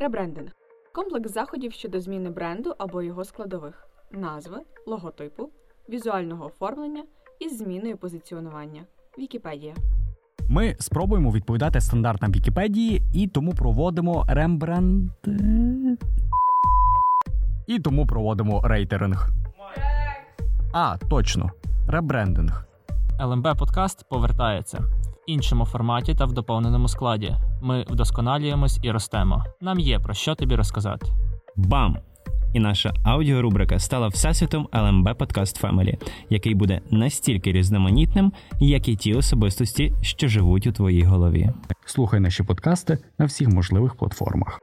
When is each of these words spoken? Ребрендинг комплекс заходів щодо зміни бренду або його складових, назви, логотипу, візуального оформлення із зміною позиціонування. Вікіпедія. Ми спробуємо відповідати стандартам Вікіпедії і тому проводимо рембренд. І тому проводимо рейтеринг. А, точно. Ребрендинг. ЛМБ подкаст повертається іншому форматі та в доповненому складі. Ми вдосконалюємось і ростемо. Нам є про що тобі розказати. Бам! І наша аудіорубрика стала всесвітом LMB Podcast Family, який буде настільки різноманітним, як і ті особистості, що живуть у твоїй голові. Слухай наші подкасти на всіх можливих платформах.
Ребрендинг 0.00 0.50
комплекс 0.92 1.32
заходів 1.32 1.72
щодо 1.72 2.00
зміни 2.00 2.30
бренду 2.30 2.74
або 2.78 3.02
його 3.02 3.24
складових, 3.24 3.88
назви, 4.12 4.56
логотипу, 4.86 5.50
візуального 5.88 6.46
оформлення 6.46 7.04
із 7.40 7.58
зміною 7.58 7.96
позиціонування. 7.96 8.82
Вікіпедія. 9.18 9.74
Ми 10.48 10.76
спробуємо 10.78 11.32
відповідати 11.32 11.80
стандартам 11.80 12.32
Вікіпедії 12.32 13.02
і 13.14 13.28
тому 13.28 13.52
проводимо 13.54 14.24
рембренд. 14.28 15.10
І 17.66 17.78
тому 17.78 18.06
проводимо 18.06 18.60
рейтеринг. 18.64 19.28
А, 20.72 20.98
точно. 20.98 21.50
Ребрендинг. 21.88 22.66
ЛМБ 23.20 23.48
подкаст 23.58 24.08
повертається 24.08 24.99
іншому 25.32 25.64
форматі 25.64 26.14
та 26.14 26.24
в 26.24 26.32
доповненому 26.32 26.88
складі. 26.88 27.36
Ми 27.62 27.84
вдосконалюємось 27.90 28.78
і 28.82 28.90
ростемо. 28.90 29.44
Нам 29.60 29.78
є 29.78 29.98
про 29.98 30.14
що 30.14 30.34
тобі 30.34 30.54
розказати. 30.54 31.06
Бам! 31.56 31.96
І 32.52 32.60
наша 32.60 32.92
аудіорубрика 33.04 33.78
стала 33.78 34.08
всесвітом 34.08 34.68
LMB 34.72 35.14
Podcast 35.14 35.62
Family, 35.62 35.94
який 36.30 36.54
буде 36.54 36.80
настільки 36.90 37.52
різноманітним, 37.52 38.32
як 38.60 38.88
і 38.88 38.96
ті 38.96 39.14
особистості, 39.14 39.92
що 40.00 40.28
живуть 40.28 40.66
у 40.66 40.72
твоїй 40.72 41.02
голові. 41.02 41.50
Слухай 41.86 42.20
наші 42.20 42.42
подкасти 42.42 42.98
на 43.18 43.24
всіх 43.24 43.48
можливих 43.48 43.94
платформах. 43.94 44.60